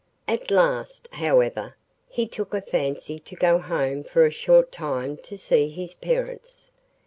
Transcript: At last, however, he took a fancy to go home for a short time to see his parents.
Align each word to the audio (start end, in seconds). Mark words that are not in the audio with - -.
At 0.27 0.49
last, 0.49 1.07
however, 1.11 1.75
he 2.09 2.27
took 2.27 2.55
a 2.55 2.61
fancy 2.63 3.19
to 3.19 3.35
go 3.35 3.59
home 3.59 4.03
for 4.03 4.23
a 4.23 4.31
short 4.31 4.71
time 4.71 5.15
to 5.17 5.37
see 5.37 5.69
his 5.69 5.93
parents. 5.93 6.71